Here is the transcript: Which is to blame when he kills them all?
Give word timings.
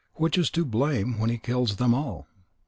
Which 0.15 0.35
is 0.35 0.49
to 0.57 0.65
blame 0.65 1.19
when 1.19 1.29
he 1.29 1.37
kills 1.37 1.75
them 1.75 1.93
all? 1.93 2.25